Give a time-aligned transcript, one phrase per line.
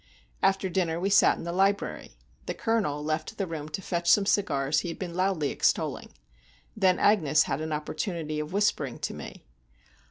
[0.41, 2.17] After dinner we sat in the library.
[2.47, 6.09] The Colonel left the room to fetch some cigars he had been loudly extolling.
[6.75, 9.45] Then Agnes had an opportunity of whispering to me.